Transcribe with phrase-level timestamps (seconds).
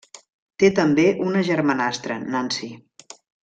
[0.63, 2.73] Té també una germanastra, Nancy.